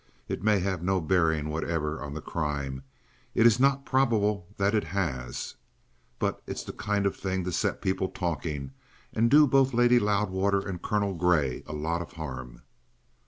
It 0.27 0.41
may 0.41 0.61
have 0.61 0.81
no 0.81 0.99
bearing 0.99 1.49
whatever 1.49 2.01
on 2.01 2.15
the 2.15 2.23
crime. 2.23 2.81
It's 3.35 3.59
not 3.59 3.85
probable 3.85 4.47
that 4.57 4.73
it 4.73 4.85
has. 4.85 5.57
But 6.17 6.41
it's 6.47 6.63
the 6.63 6.73
kind 6.73 7.05
of 7.05 7.15
thing 7.15 7.43
to 7.43 7.51
set 7.51 7.83
people 7.83 8.07
talking 8.09 8.71
and 9.13 9.29
do 9.29 9.45
both 9.45 9.75
Lady 9.75 9.99
Loudwater 9.99 10.67
and 10.67 10.81
Colonel 10.81 11.13
Grey 11.13 11.61
a 11.67 11.73
lot 11.73 12.01
of 12.01 12.13
harm." 12.13 12.63